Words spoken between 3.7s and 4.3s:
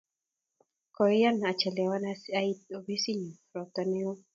ne oo